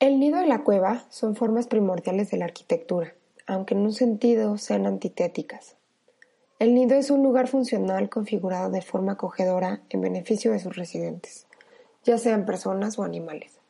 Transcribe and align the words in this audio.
El 0.00 0.18
nido 0.18 0.42
y 0.42 0.46
la 0.46 0.64
cueva 0.64 1.04
son 1.10 1.36
formas 1.36 1.66
primordiales 1.66 2.30
de 2.30 2.38
la 2.38 2.46
arquitectura, 2.46 3.12
aunque 3.46 3.74
en 3.74 3.80
un 3.80 3.92
sentido 3.92 4.56
sean 4.56 4.86
antitéticas. 4.86 5.76
El 6.58 6.74
nido 6.74 6.96
es 6.96 7.10
un 7.10 7.22
lugar 7.22 7.48
funcional 7.48 8.08
configurado 8.08 8.70
de 8.70 8.80
forma 8.80 9.12
acogedora 9.12 9.82
en 9.90 10.00
beneficio 10.00 10.52
de 10.52 10.58
sus 10.58 10.74
residentes, 10.74 11.46
ya 12.02 12.16
sean 12.16 12.46
personas 12.46 12.98
o 12.98 13.02
animales. 13.02 13.60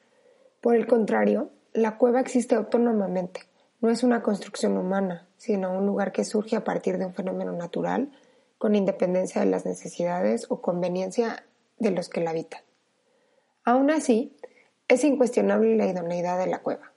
Por 0.60 0.76
el 0.76 0.86
contrario, 0.86 1.50
la 1.72 1.98
cueva 1.98 2.20
existe 2.20 2.54
autónomamente, 2.54 3.40
no 3.80 3.90
es 3.90 4.04
una 4.04 4.22
construcción 4.22 4.76
humana, 4.76 5.26
sino 5.36 5.76
un 5.76 5.84
lugar 5.84 6.12
que 6.12 6.24
surge 6.24 6.54
a 6.54 6.62
partir 6.62 6.98
de 6.98 7.06
un 7.06 7.14
fenómeno 7.14 7.50
natural, 7.50 8.12
con 8.56 8.76
independencia 8.76 9.40
de 9.40 9.50
las 9.50 9.66
necesidades 9.66 10.46
o 10.48 10.60
conveniencia 10.60 11.44
de 11.80 11.90
los 11.90 12.08
que 12.08 12.20
la 12.20 12.30
habitan. 12.30 12.60
Aún 13.64 13.90
así, 13.90 14.36
es 14.90 15.04
incuestionable 15.04 15.76
la 15.76 15.86
idoneidad 15.86 16.36
de 16.36 16.48
la 16.48 16.62
cueva. 16.62 16.90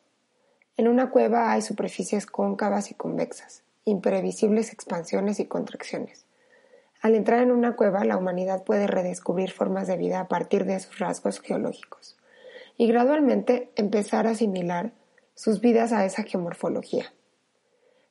En 0.78 0.88
una 0.88 1.12
cueva 1.12 1.52
hay 1.52 1.62
superficies 1.62 2.26
cóncavas 2.26 2.90
y 2.90 2.96
convexas, 2.96 3.62
imprevisibles 3.86 4.74
expansiones 4.74 5.40
y 5.40 5.46
contracciones. 5.46 6.26
Al 7.04 7.14
entrar 7.14 7.44
en 7.44 7.52
una 7.52 7.76
cueva, 7.76 8.04
la 8.04 8.18
humanidad 8.18 8.64
puede 8.64 8.88
redescubrir 8.88 9.52
formas 9.52 9.86
de 9.86 9.98
vida 9.98 10.20
a 10.20 10.28
partir 10.28 10.66
de 10.66 10.80
sus 10.80 10.98
rasgos 10.98 11.40
geológicos 11.40 12.18
y 12.78 12.88
gradualmente 12.88 13.72
empezar 13.76 14.26
a 14.26 14.32
asimilar 14.32 14.94
sus 15.36 15.62
vidas 15.62 15.94
a 15.94 16.04
esa 16.04 16.24
geomorfología. 16.24 17.14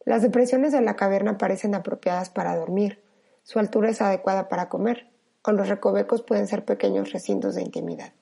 Las 0.04 0.22
depresiones 0.22 0.70
de 0.70 0.80
la 0.80 0.94
caverna 0.94 1.38
parecen 1.38 1.74
apropiadas 1.74 2.30
para 2.30 2.54
dormir, 2.54 3.02
su 3.42 3.58
altura 3.58 3.90
es 3.90 4.00
adecuada 4.00 4.48
para 4.48 4.68
comer, 4.68 5.08
o 5.42 5.50
los 5.50 5.68
recovecos 5.68 6.22
pueden 6.22 6.46
ser 6.46 6.64
pequeños 6.64 7.10
recintos 7.10 7.56
de 7.56 7.62
intimidad. 7.62 8.12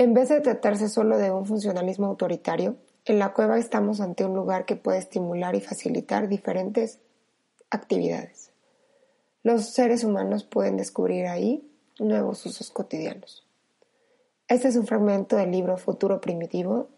En 0.00 0.14
vez 0.14 0.30
de 0.30 0.40
tratarse 0.40 0.88
solo 0.88 1.18
de 1.18 1.30
un 1.30 1.44
funcionalismo 1.44 2.06
autoritario, 2.06 2.78
en 3.04 3.18
la 3.18 3.34
cueva 3.34 3.58
estamos 3.58 4.00
ante 4.00 4.24
un 4.24 4.34
lugar 4.34 4.64
que 4.64 4.74
puede 4.74 4.96
estimular 4.96 5.54
y 5.54 5.60
facilitar 5.60 6.26
diferentes 6.26 7.00
actividades. 7.68 8.50
Los 9.42 9.74
seres 9.74 10.02
humanos 10.02 10.44
pueden 10.44 10.78
descubrir 10.78 11.26
ahí 11.26 11.70
nuevos 11.98 12.46
usos 12.46 12.70
cotidianos. 12.70 13.46
Este 14.48 14.68
es 14.68 14.76
un 14.76 14.86
fragmento 14.86 15.36
del 15.36 15.50
libro 15.50 15.76
Futuro 15.76 16.18
Primitivo 16.18 16.88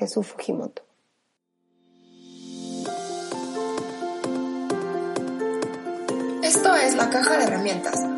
de 0.00 0.08
Su 0.08 0.22
Fujimoto. 0.22 0.80
Esto 6.42 6.74
es 6.76 6.96
la 6.96 7.10
caja 7.10 7.36
de 7.36 7.44
herramientas 7.44 8.17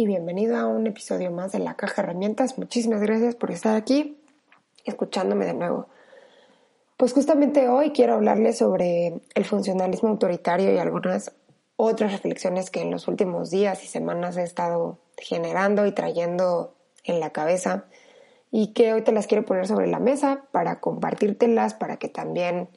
y 0.00 0.06
bienvenido 0.06 0.56
a 0.56 0.66
un 0.66 0.86
episodio 0.86 1.30
más 1.30 1.52
de 1.52 1.58
la 1.58 1.74
caja 1.74 2.00
herramientas. 2.00 2.56
Muchísimas 2.56 3.02
gracias 3.02 3.34
por 3.34 3.50
estar 3.50 3.76
aquí 3.76 4.16
escuchándome 4.86 5.44
de 5.44 5.52
nuevo. 5.52 5.88
Pues 6.96 7.12
justamente 7.12 7.68
hoy 7.68 7.90
quiero 7.90 8.14
hablarles 8.14 8.56
sobre 8.56 9.20
el 9.34 9.44
funcionalismo 9.44 10.08
autoritario 10.08 10.72
y 10.72 10.78
algunas 10.78 11.32
otras 11.76 12.12
reflexiones 12.12 12.70
que 12.70 12.80
en 12.80 12.90
los 12.90 13.08
últimos 13.08 13.50
días 13.50 13.84
y 13.84 13.88
semanas 13.88 14.38
he 14.38 14.42
estado 14.42 14.96
generando 15.18 15.84
y 15.84 15.92
trayendo 15.92 16.74
en 17.04 17.20
la 17.20 17.28
cabeza 17.28 17.84
y 18.50 18.72
que 18.72 18.94
hoy 18.94 19.02
te 19.02 19.12
las 19.12 19.26
quiero 19.26 19.44
poner 19.44 19.66
sobre 19.66 19.86
la 19.86 19.98
mesa 19.98 20.46
para 20.50 20.80
compartírtelas, 20.80 21.74
para 21.74 21.98
que 21.98 22.08
también 22.08 22.70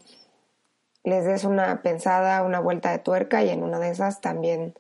les 1.06 1.24
des 1.24 1.46
una 1.46 1.82
pensada, 1.84 2.44
una 2.44 2.60
vuelta 2.60 2.92
de 2.92 3.00
tuerca 3.00 3.46
y 3.46 3.50
en 3.50 3.64
una 3.64 3.80
de 3.80 3.92
esas 3.92 4.20
también 4.20 4.74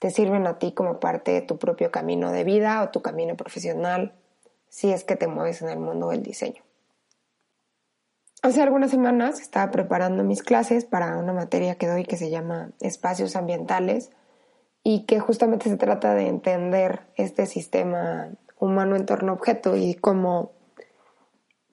te 0.00 0.10
sirven 0.10 0.46
a 0.46 0.58
ti 0.58 0.72
como 0.72 0.98
parte 0.98 1.30
de 1.30 1.42
tu 1.42 1.58
propio 1.58 1.90
camino 1.92 2.32
de 2.32 2.42
vida 2.42 2.82
o 2.82 2.88
tu 2.88 3.02
camino 3.02 3.36
profesional, 3.36 4.14
si 4.68 4.90
es 4.90 5.04
que 5.04 5.14
te 5.14 5.28
mueves 5.28 5.60
en 5.62 5.68
el 5.68 5.78
mundo 5.78 6.08
del 6.08 6.22
diseño. 6.22 6.62
Hace 8.42 8.62
algunas 8.62 8.90
semanas 8.90 9.40
estaba 9.42 9.70
preparando 9.70 10.24
mis 10.24 10.42
clases 10.42 10.86
para 10.86 11.18
una 11.18 11.34
materia 11.34 11.74
que 11.74 11.86
doy 11.86 12.04
que 12.04 12.16
se 12.16 12.30
llama 12.30 12.70
espacios 12.80 13.36
ambientales 13.36 14.10
y 14.82 15.04
que 15.04 15.20
justamente 15.20 15.68
se 15.68 15.76
trata 15.76 16.14
de 16.14 16.28
entender 16.28 17.02
este 17.16 17.44
sistema 17.44 18.30
humano 18.58 18.96
entorno-objeto 18.96 19.76
y 19.76 19.94
cómo 19.94 20.52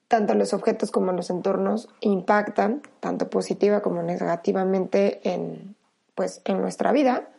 tanto 0.06 0.34
los 0.34 0.52
objetos 0.52 0.90
como 0.90 1.12
los 1.12 1.30
entornos 1.30 1.88
impactan 2.00 2.82
tanto 3.00 3.30
positiva 3.30 3.80
como 3.80 4.02
negativamente 4.02 5.20
en, 5.24 5.76
pues, 6.14 6.42
en 6.44 6.60
nuestra 6.60 6.92
vida 6.92 7.30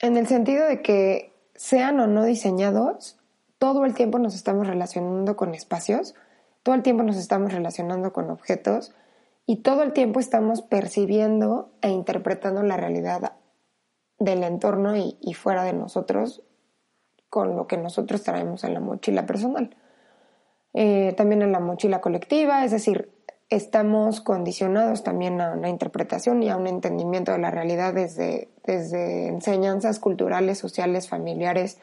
en 0.00 0.16
el 0.16 0.26
sentido 0.26 0.66
de 0.66 0.82
que 0.82 1.32
sean 1.54 1.98
o 2.00 2.06
no 2.06 2.24
diseñados, 2.24 3.18
todo 3.58 3.84
el 3.84 3.94
tiempo 3.94 4.18
nos 4.18 4.34
estamos 4.34 4.66
relacionando 4.66 5.36
con 5.36 5.54
espacios, 5.54 6.14
todo 6.62 6.74
el 6.74 6.82
tiempo 6.82 7.02
nos 7.02 7.16
estamos 7.16 7.52
relacionando 7.52 8.12
con 8.12 8.30
objetos 8.30 8.94
y 9.46 9.56
todo 9.56 9.82
el 9.82 9.92
tiempo 9.92 10.20
estamos 10.20 10.62
percibiendo 10.62 11.72
e 11.80 11.88
interpretando 11.90 12.62
la 12.62 12.76
realidad 12.76 13.32
del 14.18 14.42
entorno 14.42 14.96
y, 14.96 15.34
fuera 15.34 15.64
de 15.64 15.72
nosotros 15.72 16.42
con 17.30 17.56
lo 17.56 17.66
que 17.66 17.76
nosotros 17.76 18.22
traemos 18.22 18.64
en 18.64 18.74
la 18.74 18.80
mochila 18.80 19.26
personal. 19.26 19.76
Eh, 20.74 21.14
también 21.16 21.42
en 21.42 21.52
la 21.52 21.60
mochila 21.60 22.00
colectiva, 22.00 22.64
es 22.64 22.70
decir, 22.70 23.10
estamos 23.50 24.20
condicionados 24.20 25.02
también 25.02 25.40
a 25.40 25.52
una 25.52 25.68
interpretación 25.68 26.42
y 26.42 26.50
a 26.50 26.56
un 26.56 26.66
entendimiento 26.66 27.32
de 27.32 27.38
la 27.38 27.50
realidad 27.50 27.94
desde, 27.94 28.48
desde 28.64 29.28
enseñanzas 29.28 29.98
culturales, 29.98 30.58
sociales, 30.58 31.08
familiares, 31.08 31.78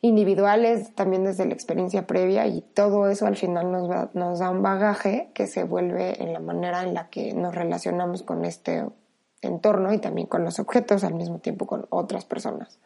individuales, 0.00 0.94
también 0.94 1.24
desde 1.24 1.46
la 1.46 1.54
experiencia 1.54 2.06
previa 2.06 2.46
y 2.46 2.60
todo 2.60 3.08
eso 3.08 3.26
al 3.26 3.36
final 3.36 3.72
nos, 3.72 4.38
da 4.38 4.50
un 4.50 4.62
bagaje 4.62 5.30
que 5.34 5.46
se 5.46 5.64
vuelve 5.64 6.22
en 6.22 6.32
la 6.32 6.40
manera 6.40 6.82
en 6.82 6.94
la 6.94 7.08
que 7.08 7.34
nos 7.34 7.54
relacionamos 7.54 8.22
con 8.22 8.44
este 8.44 8.84
entorno 9.42 9.92
y 9.92 9.98
también 9.98 10.26
con 10.26 10.44
los 10.44 10.58
objetos, 10.58 11.04
al 11.04 11.14
mismo 11.14 11.38
tiempo 11.38 11.66
con 11.66 11.86
otras 11.90 12.24
personas. 12.24 12.78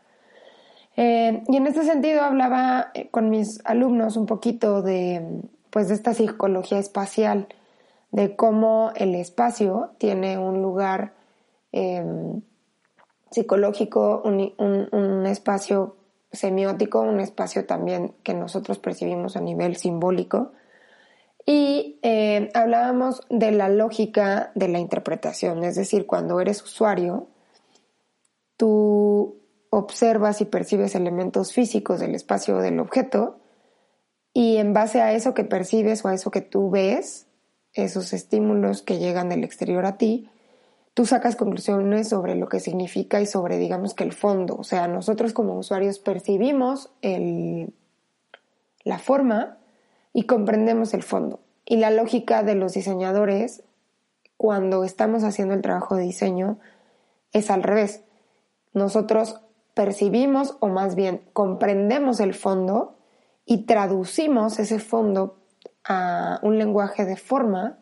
Eh, 0.96 1.42
y 1.46 1.56
en 1.56 1.66
este 1.66 1.84
sentido 1.84 2.22
hablaba 2.22 2.90
eh, 2.94 3.08
con 3.10 3.30
mis 3.30 3.60
alumnos 3.64 4.16
un 4.16 4.26
poquito 4.26 4.82
de, 4.82 5.42
pues, 5.70 5.88
de 5.88 5.94
esta 5.94 6.14
psicología 6.14 6.78
espacial, 6.78 7.48
de 8.10 8.36
cómo 8.36 8.92
el 8.96 9.14
espacio 9.14 9.90
tiene 9.98 10.38
un 10.38 10.62
lugar 10.62 11.14
em, 11.72 12.42
psicológico, 13.30 14.22
un, 14.24 15.26
espacio 15.26 15.96
semiótico, 16.32 17.00
un 17.00 17.20
espacio 17.20 17.66
también 17.66 18.14
que 18.22 18.34
nosotros 18.34 18.78
percibimos 18.78 19.36
a 19.36 19.40
nivel 19.40 19.76
simbólico. 19.76 20.52
Y 21.46 21.98
em, 22.02 22.48
hablábamos 22.54 23.22
de 23.30 23.52
la 23.52 23.68
lógica 23.68 24.52
de 24.54 24.68
la 24.68 24.78
interpretación, 24.78 25.64
es 25.64 25.76
decir, 25.76 26.06
cuando 26.06 26.40
eres 26.40 26.62
usuario, 26.62 27.28
tú 28.56 29.40
observas 29.70 30.40
y 30.40 30.44
percibes 30.44 30.94
elementos 30.94 31.52
físicos 31.52 32.00
del 32.00 32.14
espacio 32.14 32.56
o 32.56 32.60
del 32.60 32.80
objeto 32.80 33.38
y 34.32 34.58
en 34.58 34.72
base 34.72 35.00
a 35.00 35.12
eso 35.12 35.34
que 35.34 35.44
percibes 35.44 36.04
o 36.04 36.08
a 36.08 36.14
eso 36.14 36.30
que 36.30 36.40
tú 36.40 36.70
ves, 36.70 37.26
esos 37.74 38.12
estímulos 38.12 38.82
que 38.82 38.98
llegan 38.98 39.28
del 39.28 39.44
exterior 39.44 39.86
a 39.86 39.96
ti, 39.96 40.28
tú 40.94 41.06
sacas 41.06 41.36
conclusiones 41.36 42.08
sobre 42.08 42.34
lo 42.34 42.48
que 42.48 42.60
significa 42.60 43.20
y 43.20 43.26
sobre, 43.26 43.58
digamos 43.58 43.94
que 43.94 44.04
el 44.04 44.12
fondo. 44.12 44.56
O 44.56 44.64
sea, 44.64 44.88
nosotros 44.88 45.32
como 45.32 45.56
usuarios 45.58 45.98
percibimos 45.98 46.90
el, 47.02 47.72
la 48.84 48.98
forma 48.98 49.58
y 50.12 50.24
comprendemos 50.24 50.94
el 50.94 51.02
fondo. 51.02 51.40
Y 51.64 51.76
la 51.76 51.90
lógica 51.90 52.42
de 52.42 52.54
los 52.54 52.72
diseñadores, 52.72 53.62
cuando 54.36 54.84
estamos 54.84 55.22
haciendo 55.22 55.54
el 55.54 55.62
trabajo 55.62 55.96
de 55.96 56.02
diseño, 56.02 56.58
es 57.32 57.50
al 57.50 57.62
revés. 57.62 58.02
Nosotros 58.72 59.40
percibimos, 59.74 60.56
o 60.60 60.68
más 60.68 60.94
bien 60.96 61.22
comprendemos 61.32 62.20
el 62.20 62.34
fondo 62.34 62.96
y 63.44 63.66
traducimos 63.66 64.58
ese 64.58 64.78
fondo 64.78 65.39
a 65.84 66.38
un 66.42 66.58
lenguaje 66.58 67.04
de 67.04 67.16
forma 67.16 67.78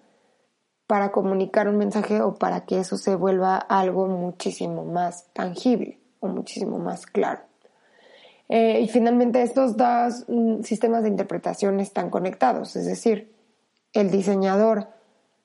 para 0.87 1.13
comunicar 1.13 1.69
un 1.69 1.77
mensaje 1.77 2.23
o 2.23 2.35
para 2.35 2.65
que 2.65 2.79
eso 2.79 2.97
se 2.97 3.15
vuelva 3.15 3.57
algo 3.57 4.07
muchísimo 4.07 4.85
más 4.85 5.27
tangible 5.33 6.01
o 6.21 6.29
muchísimo 6.29 6.79
más 6.79 7.07
claro. 7.07 7.43
Eh, 8.49 8.81
y 8.81 8.89
finalmente 8.89 9.43
estos 9.43 9.77
dos 9.77 10.25
mm, 10.27 10.63
sistemas 10.63 11.03
de 11.03 11.11
interpretación 11.11 11.81
están 11.81 12.09
conectados, 12.09 12.77
es 12.77 12.87
decir, 12.87 13.35
el 13.93 14.11
diseñador 14.11 14.89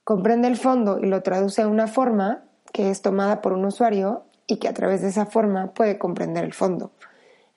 comprende 0.06 0.48
el 0.48 0.56
fondo 0.56 1.00
y 1.00 1.08
lo 1.08 1.22
traduce 1.22 1.62
a 1.62 1.68
una 1.68 1.88
forma 1.88 2.46
que 2.72 2.90
es 2.90 3.02
tomada 3.02 3.42
por 3.42 3.54
un 3.54 3.66
usuario 3.66 4.24
y 4.48 4.58
que 4.58 4.70
a 4.70 4.74
través 4.74 5.02
de 5.02 5.10
esa 5.10 5.26
forma 5.26 5.74
puede 5.74 5.98
comprender 5.98 6.46
el 6.46 6.54
fondo. 6.54 6.92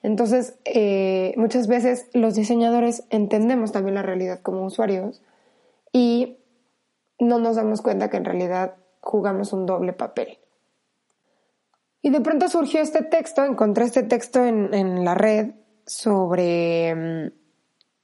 Entonces, 0.01 0.57
eh, 0.65 1.33
muchas 1.37 1.67
veces 1.67 2.07
los 2.13 2.35
diseñadores 2.35 3.03
entendemos 3.09 3.71
también 3.71 3.95
la 3.95 4.03
realidad 4.03 4.41
como 4.41 4.65
usuarios 4.65 5.21
y 5.91 6.37
no 7.19 7.39
nos 7.39 7.55
damos 7.55 7.81
cuenta 7.81 8.09
que 8.09 8.17
en 8.17 8.25
realidad 8.25 8.75
jugamos 9.01 9.53
un 9.53 9.65
doble 9.65 9.93
papel. 9.93 10.37
Y 12.01 12.09
de 12.09 12.21
pronto 12.21 12.47
surgió 12.47 12.81
este 12.81 13.03
texto, 13.03 13.43
encontré 13.43 13.85
este 13.85 14.03
texto 14.03 14.45
en, 14.45 14.73
en 14.73 15.03
la 15.03 15.15
red 15.15 15.51
sobre, 15.85 16.93
mm, 16.95 17.31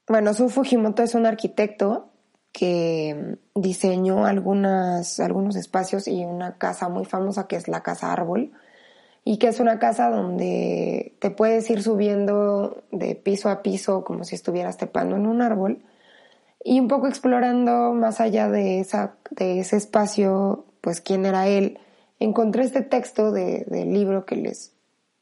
bueno, 0.07 0.33
Su 0.33 0.49
Fujimoto 0.49 1.03
es 1.03 1.13
un 1.13 1.25
arquitecto 1.25 2.09
que 2.51 3.37
diseñó 3.55 4.25
algunas, 4.25 5.19
algunos 5.19 5.55
espacios 5.55 6.07
y 6.07 6.23
una 6.23 6.57
casa 6.57 6.87
muy 6.87 7.03
famosa 7.03 7.47
que 7.47 7.55
es 7.55 7.67
la 7.67 7.81
Casa 7.81 8.13
Árbol 8.13 8.51
y 9.25 9.37
que 9.37 9.47
es 9.47 9.59
una 9.59 9.79
casa 9.79 10.09
donde 10.09 11.15
te 11.19 11.31
puedes 11.31 11.69
ir 11.69 11.81
subiendo 11.81 12.83
de 12.91 13.15
piso 13.15 13.49
a 13.49 13.61
piso 13.61 14.03
como 14.03 14.23
si 14.23 14.35
estuvieras 14.35 14.77
trepando 14.77 15.15
en 15.15 15.27
un 15.27 15.41
árbol 15.41 15.81
y 16.63 16.79
un 16.79 16.87
poco 16.87 17.07
explorando 17.07 17.93
más 17.93 18.21
allá 18.21 18.49
de, 18.49 18.79
esa, 18.79 19.15
de 19.31 19.59
ese 19.59 19.77
espacio, 19.77 20.65
pues 20.81 21.01
quién 21.01 21.25
era 21.25 21.47
él. 21.47 21.79
Encontré 22.19 22.63
este 22.63 22.81
texto 22.81 23.31
de, 23.31 23.65
del 23.67 23.93
libro 23.93 24.25
que 24.25 24.37
les 24.37 24.73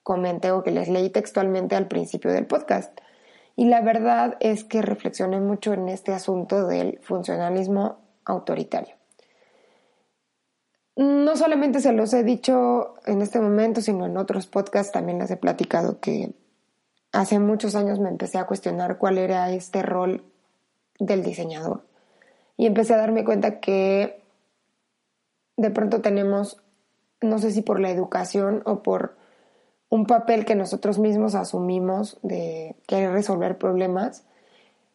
comenté 0.03 0.51
o 0.51 0.63
que 0.63 0.71
les 0.71 0.87
leí 0.87 1.09
textualmente 1.09 1.75
al 1.75 1.87
principio 1.87 2.31
del 2.31 2.45
podcast. 2.45 2.95
Y 3.55 3.65
la 3.65 3.81
verdad 3.81 4.37
es 4.39 4.63
que 4.63 4.81
reflexioné 4.81 5.39
mucho 5.39 5.73
en 5.73 5.89
este 5.89 6.13
asunto 6.13 6.67
del 6.67 6.99
funcionalismo 7.01 7.97
autoritario. 8.25 9.00
No 10.95 11.35
solamente 11.37 11.79
se 11.79 11.93
los 11.93 12.13
he 12.13 12.23
dicho 12.23 12.95
en 13.05 13.21
este 13.21 13.39
momento, 13.39 13.81
sino 13.81 14.05
en 14.05 14.17
otros 14.17 14.47
podcasts 14.47 14.91
también 14.91 15.19
les 15.19 15.31
he 15.31 15.37
platicado 15.37 15.99
que 15.99 16.33
hace 17.11 17.39
muchos 17.39 17.75
años 17.75 17.99
me 17.99 18.09
empecé 18.09 18.37
a 18.37 18.45
cuestionar 18.45 18.97
cuál 18.97 19.17
era 19.17 19.51
este 19.51 19.81
rol 19.81 20.23
del 20.99 21.23
diseñador. 21.23 21.83
Y 22.57 22.65
empecé 22.65 22.93
a 22.93 22.97
darme 22.97 23.23
cuenta 23.23 23.59
que 23.59 24.21
de 25.57 25.71
pronto 25.71 26.01
tenemos, 26.01 26.61
no 27.21 27.39
sé 27.39 27.51
si 27.51 27.61
por 27.61 27.79
la 27.79 27.89
educación 27.89 28.61
o 28.65 28.83
por 28.83 29.15
un 29.89 30.05
papel 30.05 30.45
que 30.45 30.55
nosotros 30.55 30.99
mismos 30.99 31.35
asumimos 31.35 32.17
de 32.21 32.75
querer 32.87 33.11
resolver 33.11 33.57
problemas, 33.57 34.23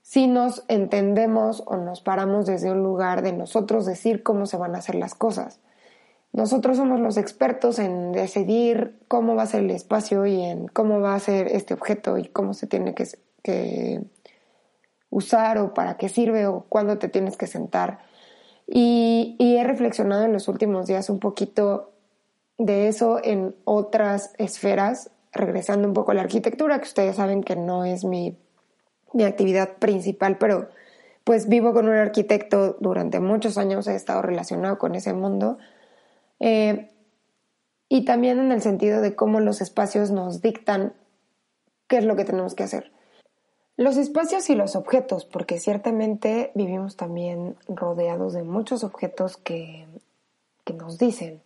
si 0.03 0.27
nos 0.27 0.65
entendemos 0.69 1.63
o 1.67 1.77
nos 1.77 2.01
paramos 2.01 2.47
desde 2.47 2.71
un 2.71 2.83
lugar 2.83 3.23
de 3.23 3.33
nosotros 3.33 3.85
decir 3.85 4.23
cómo 4.23 4.47
se 4.47 4.57
van 4.57 4.75
a 4.75 4.79
hacer 4.79 4.95
las 4.95 5.15
cosas. 5.15 5.61
Nosotros 6.37 6.77
somos 6.77 7.01
los 7.01 7.17
expertos 7.17 7.79
en 7.79 8.13
decidir 8.13 8.99
cómo 9.09 9.37
va 9.37 9.45
a 9.45 9.47
ser 9.47 9.63
el 9.63 9.71
espacio 9.71 10.27
y 10.27 10.43
en 10.43 10.69
cómo 10.69 11.01
va 11.01 11.15
a 11.15 11.19
ser 11.19 11.47
este 11.47 11.73
objeto 11.73 12.19
y 12.19 12.27
cómo 12.29 12.53
se 12.53 12.67
tiene 12.67 12.95
que, 12.95 14.03
usar 15.09 15.57
o 15.57 15.73
para 15.73 15.97
qué 15.97 16.11
sirve 16.11 16.47
o 16.47 16.67
cuándo 16.69 16.99
te 16.99 17.09
tienes 17.09 17.39
que 17.39 17.47
sentar. 17.47 18.01
Y, 18.67 19.35
he 19.39 19.65
reflexionado 19.65 20.25
en 20.25 20.35
los 20.35 20.49
últimos 20.49 20.87
días 20.87 21.09
un 21.09 21.21
poquito 21.21 21.95
de 22.59 22.89
eso 22.89 23.19
en 23.25 23.57
otras 23.65 24.35
esferas, 24.37 25.11
regresando 25.33 25.89
un 25.89 25.95
poco 25.95 26.11
a 26.11 26.17
la 26.17 26.21
arquitectura, 26.21 26.79
que 26.81 26.89
ustedes 26.89 27.17
saben 27.17 27.43
que 27.43 27.57
no 27.57 27.87
es 27.87 28.05
mi 28.05 28.37
actividad 29.25 29.79
principal, 29.79 30.37
pero 30.37 30.69
pues 31.25 31.49
vivo 31.49 31.73
con 31.73 31.89
un 31.89 31.95
arquitecto 31.95 32.77
durante 32.79 33.21
muchos 33.21 33.57
años, 33.57 33.87
he 33.87 33.95
estado 33.95 34.21
relacionado 34.21 34.77
con 34.77 34.95
ese 34.95 35.15
mundo. 35.15 35.57
Eh, 36.41 36.91
y 37.89 38.05
también 38.05 38.39
en 38.39 38.53
el 38.53 38.63
sentido 38.63 39.01
de 39.01 39.15
cómo 39.15 39.41
los 39.41 39.61
espacios 39.61 40.11
nos 40.11 40.43
dictan 40.43 40.93
qué 41.87 41.99
es 41.99 42.05
lo 42.05 42.17
que 42.17 42.25
tenemos 42.25 42.55
que 42.55 42.65
hacer. 42.65 42.93
Los 43.77 43.97
espacios 43.97 44.49
y 44.49 44.55
los 44.55 44.75
objetos, 44.75 45.25
porque 45.25 45.61
ciertamente 45.61 46.51
vivimos 46.55 46.97
también 46.97 47.57
rodeados 47.69 48.33
de 48.33 48.43
muchos 48.43 48.85
objetos 48.85 49.37
que, 49.37 49.87
que 50.65 50.73
nos 50.73 50.99
dicen 50.99 51.43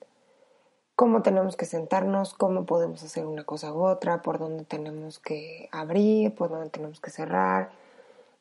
cómo 0.94 1.22
tenemos 1.22 1.56
que 1.56 1.64
sentarnos, 1.64 2.34
cómo 2.34 2.66
podemos 2.66 3.02
hacer 3.02 3.26
una 3.26 3.44
cosa 3.44 3.72
u 3.72 3.82
otra, 3.82 4.22
por 4.22 4.38
dónde 4.38 4.64
tenemos 4.64 5.18
que 5.18 5.68
abrir, 5.72 6.34
por 6.34 6.50
dónde 6.50 6.70
tenemos 6.70 7.00
que 7.00 7.10
cerrar, 7.10 7.70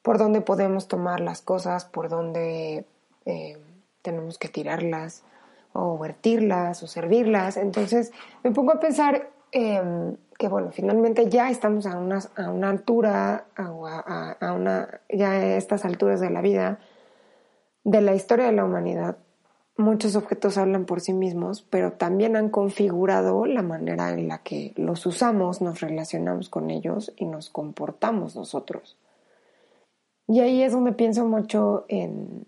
por 0.01 0.17
dónde 0.17 0.41
podemos 0.41 0.87
tomar 0.87 1.19
las 1.19 1.41
cosas, 1.41 1.85
por 1.85 2.09
dónde 2.09 2.85
eh, 3.25 3.57
tenemos 4.01 4.37
que 4.37 4.49
tirarlas 4.49 5.23
o 5.73 5.97
vertirlas 5.97 6.83
o 6.83 6.87
servirlas. 6.87 7.57
Entonces 7.57 8.11
me 8.43 8.51
pongo 8.51 8.73
a 8.73 8.79
pensar 8.79 9.29
em, 9.51 10.15
que, 10.37 10.47
bueno, 10.47 10.71
finalmente 10.71 11.29
ya 11.29 11.49
estamos 11.49 11.85
a 11.85 11.97
una, 11.97 12.19
a 12.35 12.49
una 12.49 12.69
altura, 12.69 13.45
a, 13.55 14.35
a, 14.39 14.53
una, 14.53 15.01
ya 15.09 15.31
a 15.31 15.55
estas 15.55 15.85
alturas 15.85 16.19
de 16.19 16.29
la 16.29 16.41
vida, 16.41 16.79
de 17.83 18.01
la 18.01 18.15
historia 18.15 18.45
de 18.45 18.51
la 18.53 18.65
humanidad, 18.65 19.17
muchos 19.79 20.15
objetos 20.15 20.57
hablan 20.57 20.85
por 20.85 20.99
sí 21.01 21.13
mismos, 21.13 21.65
pero 21.69 21.93
también 21.93 22.35
han 22.35 22.49
configurado 22.49 23.45
la 23.45 23.63
manera 23.63 24.11
en 24.11 24.27
la 24.27 24.39
que 24.39 24.73
los 24.75 25.05
usamos, 25.05 25.61
nos 25.61 25.79
relacionamos 25.79 26.49
con 26.49 26.69
ellos 26.69 27.13
y 27.15 27.25
nos 27.25 27.49
comportamos 27.49 28.35
nosotros. 28.35 28.97
Y 30.27 30.41
ahí 30.41 30.61
es 30.61 30.73
donde 30.73 30.91
pienso 30.91 31.25
mucho 31.25 31.85
en, 31.87 32.45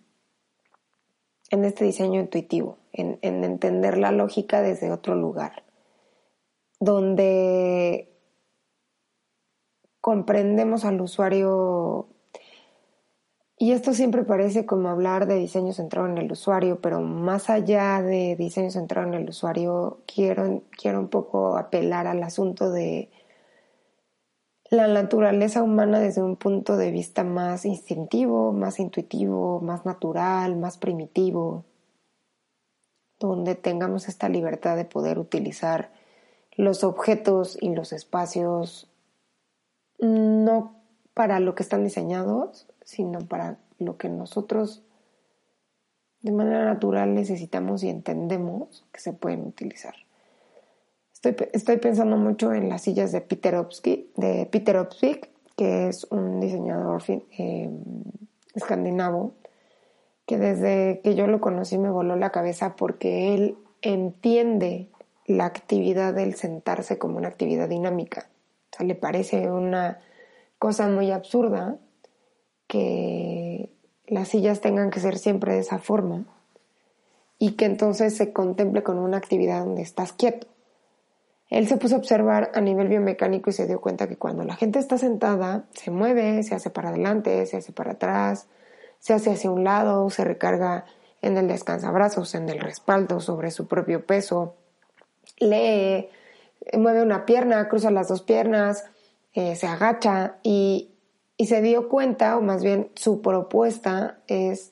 en 1.51 1.65
este 1.65 1.86
diseño 1.86 2.19
intuitivo, 2.19 2.77
en, 2.94 3.19
en 3.21 3.44
entender 3.44 3.98
la 3.98 4.12
lógica 4.12 4.62
desde 4.62 4.92
otro 4.92 5.15
lugar, 5.15 5.63
donde 6.80 8.09
comprendemos 10.00 10.83
al 10.86 11.00
usuario 11.00 12.07
y 13.62 13.74
esto 13.74 13.94
siempre 13.94 14.24
parece 14.24 14.65
como 14.65 14.89
hablar 14.89 15.27
de 15.27 15.36
diseño 15.36 15.71
centrado 15.71 16.07
en 16.07 16.18
el 16.18 16.31
usuario, 16.31 16.81
pero 16.81 17.00
más 17.00 17.48
allá 17.48 18.01
de 18.01 18.36
diseño 18.36 18.71
centrado 18.71 19.07
en 19.07 19.13
el 19.13 19.30
usuario, 19.30 20.00
quiero, 20.07 20.63
quiero 20.71 21.00
un 21.00 21.09
poco 21.09 21.56
apelar 21.56 22.07
al 22.07 22.24
asunto 22.24 22.71
de 22.71 23.12
la 24.72 24.88
naturaleza 24.88 25.62
humana 25.62 26.00
desde 26.00 26.24
un 26.24 26.38
punto 26.38 26.78
de 26.78 26.92
vista 26.92 27.26
más 27.26 27.66
instintivo, 27.66 28.54
más 28.54 28.80
intuitivo, 28.80 29.60
más 29.60 29.86
natural, 29.86 30.56
más 30.56 30.78
primitivo, 30.78 31.66
donde 33.20 33.56
tengamos 33.56 34.08
esta 34.08 34.30
libertad 34.30 34.78
de 34.78 34.86
poder 34.86 35.20
utilizar 35.20 35.92
los 36.56 36.86
objetos 36.86 37.58
y 37.60 37.75
los 37.75 37.92
espacios 37.92 38.90
no 40.00 40.82
para 41.13 41.42
lo 41.42 41.54
que 41.54 41.63
están 41.63 41.84
diseñados, 41.84 42.66
sino 42.82 43.20
para 43.20 43.58
lo 43.78 43.98
que 43.98 44.08
nosotros 44.08 44.84
de 46.22 46.32
manera 46.32 46.63
natural 46.63 47.13
necesitamos 47.13 47.84
y 47.84 47.90
entendemos 47.90 48.86
que 48.94 49.01
se 49.01 49.12
pueden 49.12 49.46
utilizar. 49.46 49.96
Estoy, 51.24 51.78
pensando 51.78 52.18
mucho 52.18 52.51
en 52.51 52.68
las 52.68 52.82
sillas 52.82 53.12
de 53.12 53.22
Peter 53.22 53.56
Opsky, 53.56 54.10
de 54.16 54.48
Peter 54.48 54.78
Opsvik, 54.78 55.30
que 55.56 55.88
es 55.88 56.08
un 56.10 56.40
diseñador 56.40 57.04
eh, 57.08 57.70
escandinavo, 58.56 59.34
que 60.25 60.40
desde 60.40 61.01
que 61.04 61.13
yo 61.13 61.28
lo 61.28 61.40
conocí 61.40 61.78
me 61.78 61.92
voló 61.92 62.16
la 62.16 62.32
cabeza 62.32 62.75
porque 62.75 63.36
él 63.36 63.56
entiende 63.84 64.90
la 65.28 65.46
actividad 65.46 66.16
del 66.16 66.34
sentarse 66.34 66.98
como 66.98 67.18
una 67.18 67.28
actividad 67.28 67.70
dinámica. 67.70 68.28
O 68.72 68.78
sea, 68.78 68.88
le 68.88 68.96
parece 68.96 69.51
una 69.51 70.00
cosa 70.58 70.88
muy 70.88 71.12
absurda 71.12 71.78
que 72.66 73.70
las 74.08 74.30
sillas 74.30 74.60
tengan 74.62 74.90
que 74.90 75.00
ser 75.00 75.20
siempre 75.20 75.54
de 75.54 75.60
esa 75.60 75.78
forma 75.78 76.25
y 77.38 77.51
que 77.51 77.66
entonces 77.66 78.16
se 78.16 78.34
contemple 78.34 78.82
con 78.82 78.98
una 78.98 79.18
actividad 79.18 79.63
donde 79.66 79.84
estás 79.84 80.13
quieto. 80.13 80.48
Él 81.51 81.67
se 81.67 81.75
puso 81.75 81.96
a 81.96 81.98
observar 81.98 82.50
a 82.55 82.62
nivel 82.62 82.88
biomecánico 82.88 83.50
y 83.50 83.53
se 83.53 83.67
dio 83.67 83.81
cuenta 83.81 84.08
que 84.08 84.15
cuando 84.15 84.46
la 84.46 84.55
gente 84.55 84.79
está 84.79 84.98
sentada, 84.98 85.65
se 85.72 85.91
mueve, 85.91 86.41
se 86.43 86.55
hace 86.55 86.70
para 86.70 86.89
adelante, 86.89 87.46
se 87.46 87.58
hace 87.58 87.74
para 87.74 87.91
atrás, 87.91 88.48
se 89.00 89.13
hace 89.13 89.31
hacia 89.31 89.51
un 89.51 89.65
lado, 89.65 90.10
se 90.10 90.24
recarga 90.24 90.86
en 91.22 91.38
el 91.38 91.50
descansabrazos, 91.50 92.36
en 92.36 92.48
el 92.48 92.62
respaldo 92.62 93.20
sobre 93.20 93.51
su 93.51 93.67
propio 93.67 94.05
peso, 94.05 94.55
lee, 95.39 96.08
mueve 96.77 97.01
una 97.01 97.25
pierna, 97.25 97.67
cruza 97.67 97.91
las 97.91 98.08
dos 98.08 98.22
piernas, 98.22 98.86
eh, 99.34 99.58
se 99.58 99.67
agacha 99.67 100.38
y, 100.43 100.91
y 101.36 101.48
se 101.48 101.62
dio 101.62 101.89
cuenta, 101.89 102.38
o 102.38 102.41
más 102.41 102.63
bien 102.63 102.91
su 102.96 103.22
propuesta 103.22 104.20
es 104.27 104.72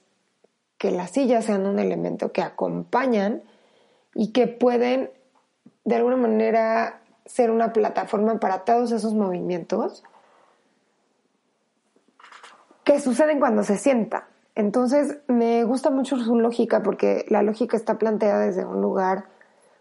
que 0.77 0.91
las 0.91 1.11
sillas 1.11 1.43
sean 1.43 1.65
un 1.65 1.77
elemento 1.77 2.31
que 2.31 2.41
acompañan 2.41 3.43
y 4.15 4.31
que 4.31 4.47
pueden 4.47 5.11
de 5.89 5.95
alguna 5.95 6.17
manera 6.17 7.01
ser 7.25 7.49
una 7.49 7.73
plataforma 7.73 8.39
para 8.39 8.63
todos 8.63 8.91
esos 8.91 9.15
movimientos 9.15 10.03
que 12.83 12.99
suceden 12.99 13.39
cuando 13.39 13.63
se 13.63 13.75
sienta. 13.75 14.27
Entonces, 14.53 15.17
me 15.25 15.63
gusta 15.63 15.89
mucho 15.89 16.19
su 16.19 16.35
lógica 16.35 16.83
porque 16.83 17.25
la 17.29 17.41
lógica 17.41 17.75
está 17.75 17.97
planteada 17.97 18.45
desde 18.45 18.65
un 18.65 18.81
lugar 18.81 19.29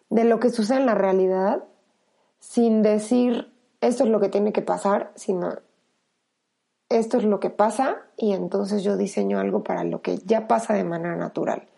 de 0.09 0.25
lo 0.25 0.41
que 0.41 0.49
sucede 0.49 0.79
en 0.79 0.87
la 0.87 0.95
realidad, 0.95 1.65
sin 2.39 2.81
decir 2.81 3.53
esto 3.83 4.05
es 4.05 4.09
lo 4.09 4.19
que 4.19 4.31
tiene 4.31 4.55
que 4.55 4.63
pasar, 4.63 5.13
sino 5.15 5.59
esto 6.89 7.19
es 7.19 7.25
lo 7.25 7.39
que 7.39 7.51
pasa 7.51 7.99
y 8.17 8.33
entonces 8.33 8.83
yo 8.83 8.97
diseño 8.97 9.41
algo 9.41 9.63
para 9.63 9.85
lo 9.85 10.01
que 10.01 10.17
ya 10.25 10.49
pasa 10.49 10.73
de 10.73 10.85
manera 10.85 11.17
natural. 11.17 11.69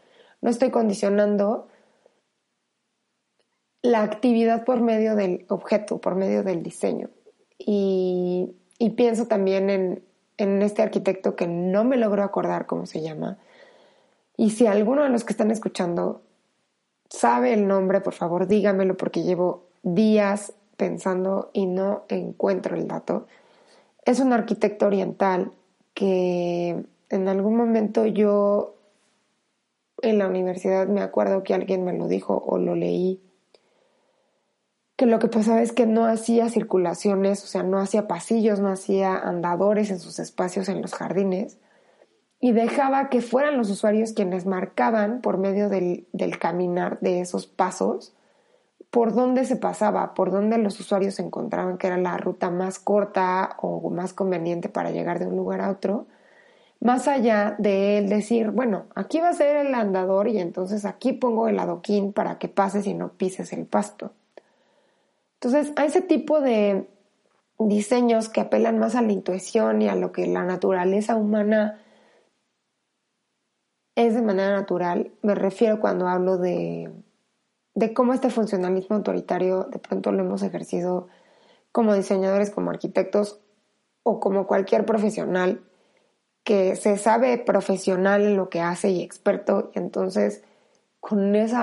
No 0.40 0.50
estoy 0.50 0.70
condicionando 0.70 1.66
la 3.82 4.02
actividad 4.02 4.64
por 4.64 4.80
medio 4.80 5.16
del 5.16 5.44
objeto, 5.48 5.98
por 5.98 6.14
medio 6.14 6.42
del 6.42 6.62
diseño. 6.62 7.08
Y, 7.58 8.54
pienso 8.96 9.26
también 9.26 9.70
en, 9.70 10.02
en 10.36 10.62
este 10.62 10.82
arquitecto 10.82 11.36
que 11.36 11.46
no 11.46 11.84
me 11.84 11.96
logro 11.96 12.22
acordar 12.22 12.66
cómo 12.66 12.86
se 12.86 13.02
llama. 13.02 13.38
Y 14.36 14.50
si 14.50 14.66
alguno 14.66 15.02
de 15.02 15.10
los 15.10 15.24
que 15.24 15.32
están 15.32 15.50
escuchando 15.50 16.22
sabe 17.08 17.52
el 17.52 17.66
nombre, 17.66 18.00
por 18.00 18.14
favor 18.14 18.46
dígamelo 18.46 18.96
porque 18.96 19.22
llevo 19.22 19.64
días 19.82 20.54
pensando 20.76 21.50
y 21.52 21.66
no 21.66 22.04
encuentro 22.08 22.76
el 22.76 22.88
dato. 22.88 23.26
Es 24.04 24.20
un 24.20 24.32
arquitecto 24.32 24.86
oriental 24.86 25.52
que 25.92 26.82
en 27.10 27.28
algún 27.28 27.56
momento 27.56 28.06
yo 28.06 28.76
en 30.02 30.18
la 30.18 30.26
universidad 30.26 30.88
me 30.88 31.02
acuerdo 31.02 31.42
que 31.42 31.52
alguien 31.52 31.84
me 31.84 31.92
lo 31.92 32.08
dijo 32.08 32.42
o 32.46 32.56
lo 32.56 32.74
leí, 32.74 33.20
que 35.00 35.06
lo 35.06 35.18
que 35.18 35.28
pasaba 35.28 35.62
es 35.62 35.72
que 35.72 35.86
no 35.86 36.04
hacía 36.04 36.50
circulaciones, 36.50 37.42
o 37.42 37.46
sea, 37.46 37.62
no 37.62 37.78
hacía 37.78 38.06
pasillos, 38.06 38.60
no 38.60 38.68
hacía 38.68 39.16
andadores 39.16 39.90
en 39.90 39.98
sus 39.98 40.18
espacios 40.18 40.68
en 40.68 40.82
los 40.82 40.92
jardines 40.92 41.56
y 42.38 42.52
dejaba 42.52 43.08
que 43.08 43.22
fueran 43.22 43.56
los 43.56 43.70
usuarios 43.70 44.12
quienes 44.12 44.44
marcaban 44.44 45.22
por 45.22 45.38
medio 45.38 45.70
del, 45.70 46.06
caminar 46.38 47.00
de 47.00 47.22
esos 47.22 47.46
pasos 47.46 48.12
por 48.90 49.14
dónde 49.14 49.46
se 49.46 49.56
pasaba, 49.56 50.12
por 50.12 50.30
dónde 50.30 50.58
los 50.58 50.78
usuarios 50.78 51.18
encontraban 51.18 51.78
que 51.78 51.86
era 51.86 51.96
la 51.96 52.18
ruta 52.18 52.50
más 52.50 52.78
corta 52.78 53.56
o 53.62 53.88
más 53.88 54.12
conveniente 54.12 54.68
para 54.68 54.90
llegar 54.90 55.18
de 55.18 55.28
un 55.28 55.36
lugar 55.36 55.62
a 55.62 55.70
otro 55.70 56.08
más 56.78 57.08
allá 57.08 57.54
de 57.58 57.96
él 57.96 58.10
decir, 58.10 58.50
bueno, 58.50 58.84
aquí 58.94 59.18
va 59.18 59.30
a 59.30 59.32
ser 59.32 59.64
el 59.64 59.74
andador 59.74 60.28
y 60.28 60.38
entonces 60.40 60.84
aquí 60.84 61.14
pongo 61.14 61.48
el 61.48 61.58
adoquín 61.58 62.12
para 62.12 62.36
que 62.36 62.48
pases 62.48 62.86
y 62.86 62.92
no 62.92 63.12
pises 63.12 63.54
el 63.54 63.64
pasto. 63.64 64.12
Entonces, 65.42 65.72
a 65.76 65.86
ese 65.86 66.02
tipo 66.02 66.42
de 66.42 66.86
diseños 67.58 68.28
que 68.28 68.42
apelan 68.42 68.78
más 68.78 68.94
a 68.94 69.00
la 69.00 69.12
intuición 69.12 69.80
y 69.80 69.88
a 69.88 69.94
lo 69.94 70.12
que 70.12 70.26
la 70.26 70.44
naturaleza 70.44 71.16
humana 71.16 71.80
es 73.96 74.14
de 74.14 74.20
manera 74.20 74.52
natural, 74.52 75.12
me 75.22 75.34
refiero 75.34 75.80
cuando 75.80 76.08
hablo 76.08 76.36
de, 76.36 76.92
de 77.74 77.94
cómo 77.94 78.12
este 78.12 78.28
funcionalismo 78.28 78.96
autoritario 78.96 79.64
de 79.64 79.78
pronto 79.78 80.12
lo 80.12 80.22
hemos 80.22 80.42
ejercido 80.42 81.08
como 81.72 81.94
diseñadores, 81.94 82.50
como 82.50 82.70
arquitectos 82.70 83.40
o 84.02 84.20
como 84.20 84.46
cualquier 84.46 84.84
profesional 84.84 85.62
que 86.44 86.76
se 86.76 86.98
sabe 86.98 87.38
profesional 87.38 88.22
en 88.22 88.36
lo 88.36 88.50
que 88.50 88.60
hace 88.60 88.90
y 88.90 89.02
experto, 89.02 89.70
y 89.74 89.78
entonces 89.78 90.42
con 90.98 91.34
ese 91.34 91.56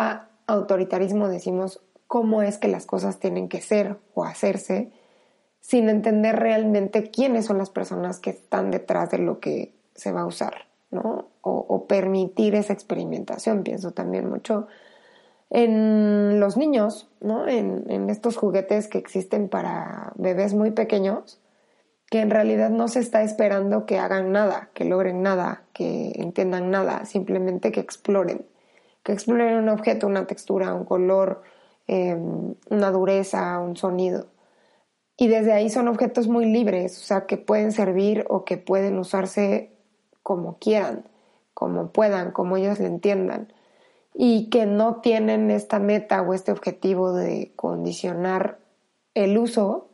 autoritarismo 0.47 1.27
decimos 1.27 1.81
cómo 2.07 2.41
es 2.41 2.57
que 2.57 2.67
las 2.67 2.85
cosas 2.85 3.19
tienen 3.19 3.49
que 3.49 3.61
ser 3.61 3.97
o 4.13 4.23
hacerse, 4.23 4.91
sin 5.59 5.89
entender 5.89 6.35
realmente 6.37 7.09
quiénes 7.11 7.45
son 7.45 7.57
las 7.57 7.69
personas 7.69 8.19
que 8.19 8.31
están 8.31 8.71
detrás 8.71 9.11
de 9.11 9.17
lo 9.17 9.39
que 9.39 9.73
se 9.95 10.11
va 10.11 10.21
a 10.21 10.25
usar, 10.25 10.65
¿no? 10.91 11.27
O, 11.41 11.85
permitir 11.87 12.55
esa 12.55 12.73
experimentación. 12.73 13.63
Pienso 13.63 13.91
también 13.91 14.29
mucho 14.29 14.67
en 15.49 16.41
los 16.41 16.57
niños, 16.57 17.09
¿no? 17.21 17.47
en 17.47 18.09
estos 18.09 18.35
juguetes 18.35 18.89
que 18.89 18.97
existen 18.97 19.47
para 19.47 20.11
bebés 20.15 20.53
muy 20.53 20.71
pequeños, 20.71 21.39
que 22.09 22.21
en 22.21 22.29
realidad 22.29 22.69
no 22.69 22.87
se 22.87 22.99
está 22.99 23.21
esperando 23.23 23.85
que 23.85 23.99
hagan 23.99 24.31
nada, 24.31 24.69
que 24.73 24.85
logren 24.85 25.21
nada, 25.21 25.63
que 25.73 26.13
entiendan 26.15 26.71
nada, 26.71 27.05
simplemente 27.05 27.71
que 27.71 27.81
exploren, 27.81 28.45
que 29.03 29.11
exploren 29.11 29.57
un 29.57 29.69
objeto, 29.69 30.07
una 30.07 30.25
textura, 30.25 30.73
un 30.73 30.85
color, 30.85 31.43
em, 31.87 32.55
una 32.69 32.91
dureza, 32.91 33.59
un 33.59 33.75
sonido. 33.75 34.27
Y 35.17 35.27
desde 35.27 35.53
ahí 35.53 35.69
son 35.69 35.87
objetos 35.87 36.27
muy 36.27 36.45
libres, 36.45 36.97
o 36.97 37.01
sea, 37.01 37.25
que 37.25 37.37
pueden 37.37 37.71
servir 37.71 38.25
o 38.29 38.45
que 38.45 38.57
pueden 38.57 38.99
usarse 38.99 39.71
como 40.21 40.57
quieran, 40.59 41.09
como 41.53 41.91
puedan, 41.91 42.31
como 42.31 42.57
ellos 42.57 42.79
le 42.79 42.87
entiendan. 42.87 43.51
Y 44.13 44.49
que 44.49 44.65
no 44.65 45.01
tienen 45.01 45.49
esta 45.51 45.79
meta 45.79 46.21
o 46.21 46.33
este 46.33 46.51
objetivo 46.51 47.13
de 47.13 47.53
condicionar 47.55 48.59
el 49.13 49.37
uso, 49.37 49.89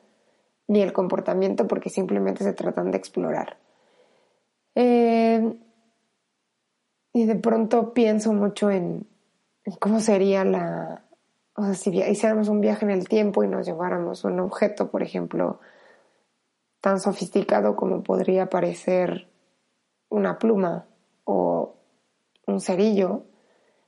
ni 0.68 0.82
el 0.82 0.94
comportamiento 0.94 1.68
porque 1.68 1.90
simplemente 1.90 2.44
se 2.44 2.54
tratan 2.54 2.92
de 2.92 2.98
explorar. 2.98 3.58
Eh, 4.76 5.58
y 7.14 7.26
de 7.26 7.36
pronto 7.36 7.94
pienso 7.94 8.34
mucho 8.34 8.72
en, 8.72 9.08
cómo 9.80 10.00
sería 10.00 10.44
la, 10.44 11.06
o 11.56 11.64
sea, 11.64 11.74
si 11.74 11.90
hiciéramos 11.92 12.48
un 12.48 12.62
viaje 12.62 12.86
en 12.86 12.92
el 12.92 13.08
tiempo 13.08 13.44
y 13.44 13.48
nos 13.48 13.66
lleváramos 13.66 14.24
un 14.24 14.40
objeto, 14.40 14.90
por 14.90 15.04
ejemplo, 15.04 15.60
tan 16.82 17.00
sofisticado 17.00 17.76
como 17.76 18.04
podría 18.04 18.50
parecer 18.50 19.30
una 20.10 20.40
pluma 20.40 20.86
o 21.26 21.76
un 22.48 22.60
cerillo 22.60 23.24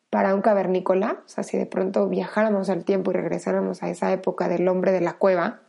para 0.10 0.34
un 0.34 0.42
cavernícola, 0.42 1.24
o 1.26 1.28
sea, 1.28 1.44
si 1.44 1.58
de 1.58 1.66
pronto 1.66 2.08
viajáramos 2.08 2.70
al 2.70 2.86
tiempo 2.86 3.12
y 3.12 3.16
regresáramos 3.16 3.84
a 3.84 3.90
esa 3.90 4.14
época 4.14 4.48
del 4.48 4.68
hombre 4.68 4.92
de 4.92 5.02
la 5.02 5.18
cueva, 5.18 5.62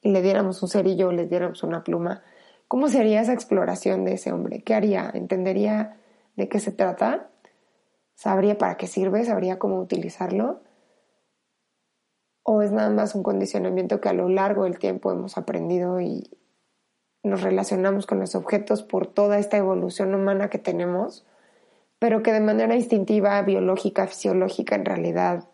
y 0.00 0.10
le 0.10 0.22
diéramos 0.22 0.62
un 0.62 0.68
cerillo 0.68 1.08
o 1.08 1.12
le 1.12 1.26
diéramos 1.26 1.62
una 1.62 1.84
pluma, 1.84 2.22
¿cómo 2.68 2.88
sería 2.88 3.20
esa 3.20 3.32
exploración 3.32 4.04
de 4.04 4.14
ese 4.14 4.32
hombre? 4.32 4.62
¿Qué 4.62 4.74
haría? 4.74 5.10
¿Entendería 5.12 5.96
de 6.36 6.48
qué 6.48 6.58
se 6.58 6.72
trata? 6.72 7.28
¿Sabría 8.14 8.58
para 8.58 8.76
qué 8.76 8.86
sirve? 8.86 9.24
¿Sabría 9.24 9.58
cómo 9.58 9.78
utilizarlo? 9.78 10.60
¿O 12.42 12.62
es 12.62 12.72
nada 12.72 12.90
más 12.90 13.14
un 13.14 13.22
condicionamiento 13.22 14.00
que 14.00 14.08
a 14.08 14.12
lo 14.12 14.28
largo 14.28 14.64
del 14.64 14.78
tiempo 14.78 15.12
hemos 15.12 15.38
aprendido 15.38 16.00
y 16.00 16.28
nos 17.22 17.42
relacionamos 17.42 18.06
con 18.06 18.18
los 18.18 18.34
objetos 18.34 18.82
por 18.82 19.06
toda 19.06 19.38
esta 19.38 19.56
evolución 19.56 20.14
humana 20.14 20.50
que 20.50 20.58
tenemos, 20.58 21.24
pero 21.98 22.22
que 22.22 22.32
de 22.32 22.40
manera 22.40 22.74
instintiva, 22.74 23.40
biológica, 23.42 24.06
fisiológica, 24.08 24.74
en 24.74 24.84
realidad 24.84 25.44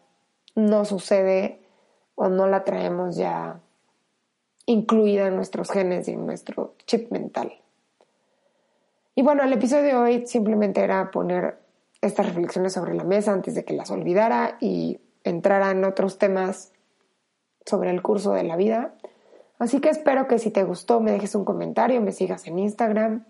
no 0.55 0.85
sucede 0.87 1.61
o 2.15 2.29
no 2.29 2.47
la 2.47 2.65
traemos 2.65 3.17
ya 3.17 3.61
incluida 4.65 5.29
en 5.29 5.37
nuestros 5.37 5.71
genes 5.71 6.09
y 6.09 6.13
en 6.13 6.27
nuestro 6.27 6.75
chip 6.87 7.11
mental. 7.11 7.53
Y 9.15 9.23
bueno, 9.23 9.43
el 9.43 9.53
episodio 9.53 9.85
de 9.85 9.97
hoy 9.97 10.27
simplemente 10.27 10.83
era 10.83 11.11
poner 11.11 11.59
estas 12.01 12.27
reflexiones 12.27 12.73
sobre 12.73 12.95
la 12.95 13.05
mesa 13.05 13.33
antes 13.33 13.55
de 13.55 13.65
que 13.65 13.75
las 13.75 13.91
olvidara 13.91 14.57
y 14.61 15.01
entrara 15.25 15.71
en 15.71 15.85
otros 15.85 16.19
temas 16.19 16.73
sobre 17.69 17.91
el 17.91 18.03
curso 18.03 18.33
de 18.33 18.43
la 18.43 18.57
vida. 18.57 18.95
Así 19.59 19.81
que 19.81 19.91
espero 19.91 20.27
que 20.27 20.39
si 20.39 20.51
te 20.51 20.65
gustó 20.65 21.01
me 21.01 21.13
dejes 21.13 21.35
un 21.35 21.45
comentario, 21.45 22.01
me 22.01 22.13
sigas 22.13 22.47
en 22.47 22.59
Instagram 22.59 23.25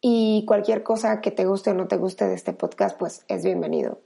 y 0.00 0.44
cualquier 0.46 0.82
cosa 0.82 1.20
que 1.20 1.30
te 1.30 1.44
guste 1.44 1.70
o 1.70 1.74
no 1.74 1.86
te 1.86 1.96
guste 1.96 2.26
de 2.26 2.34
este 2.34 2.52
podcast, 2.52 2.98
pues 2.98 3.24
es 3.28 3.44
bienvenido. 3.44 4.00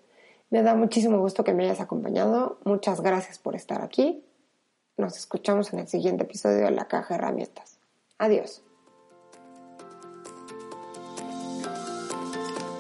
Me 0.51 0.63
da 0.63 0.75
muchísimo 0.75 1.19
gusto 1.19 1.45
que 1.45 1.55
me 1.55 1.65
hayas 1.65 1.81
acompañado. 1.81 2.59
Muchas 2.65 3.01
gracias 3.01 3.39
por 3.39 3.57
estar 3.57 3.83
aquí 3.83 4.23
nos 4.97 5.17
escuchamos 5.17 5.73
en 5.73 5.81
el 5.81 5.89
siguiente 5.89 6.25
episodio 6.25 6.65
de 6.65 6.71
La 6.71 6.87
Caja 6.87 7.15
de 7.15 7.21
Herramientas. 7.21 7.79
Adiós. 8.19 8.63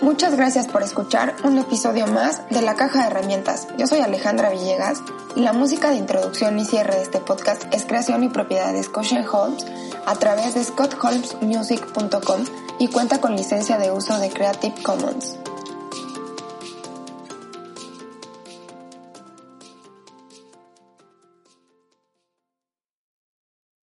Muchas 0.00 0.36
gracias 0.36 0.68
por 0.68 0.82
escuchar 0.82 1.34
un 1.44 1.58
episodio 1.58 2.06
más 2.06 2.48
de 2.50 2.62
La 2.62 2.74
Caja 2.74 3.00
de 3.02 3.06
Herramientas. 3.08 3.68
Yo 3.76 3.86
soy 3.86 4.00
Alejandra 4.00 4.50
Villegas 4.50 5.02
la 5.36 5.52
música 5.52 5.90
de 5.90 5.98
introducción 5.98 6.58
y 6.58 6.64
cierre 6.64 6.96
de 6.96 7.02
este 7.02 7.20
podcast 7.20 7.62
es 7.72 7.84
creación 7.84 8.24
y 8.24 8.30
propiedad 8.30 8.72
de 8.72 8.82
Scotia 8.82 9.24
Holmes 9.30 9.66
a 10.06 10.14
través 10.14 10.54
de 10.54 10.64
scottholmesmusic.com 10.64 12.44
y 12.78 12.88
cuenta 12.88 13.20
con 13.20 13.36
licencia 13.36 13.76
de 13.76 13.90
uso 13.90 14.18
de 14.18 14.30
Creative 14.30 14.82
Commons. 14.82 15.36